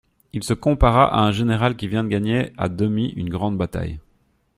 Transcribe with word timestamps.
Il 0.33 0.43
se 0.43 0.55
compara 0.55 1.13
à 1.15 1.19
un 1.19 1.31
général 1.31 1.75
qui 1.77 1.87
vient 1.87 2.03
de 2.03 2.09
gagner 2.09 2.53
à 2.57 2.69
demi 2.69 3.09
une 3.09 3.29
grande 3.29 3.55
bataille. 3.59 3.99